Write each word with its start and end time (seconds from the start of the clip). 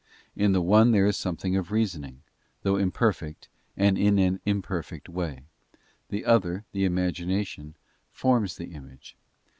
In 0.35 0.51
the 0.51 0.63
one 0.63 0.93
there 0.93 1.05
is 1.05 1.15
something 1.15 1.55
of 1.55 1.71
reasoning, 1.71 2.23
though 2.63 2.75
imperfect 2.75 3.49
and 3.77 3.99
in 3.99 4.17
an 4.17 4.39
imperfect 4.47 5.07
way; 5.07 5.41
the 6.09 6.25
other, 6.25 6.65
the 6.71 6.85
imagination, 6.85 7.75
forms 8.09 8.55
the 8.57 8.69
image. 8.71 9.15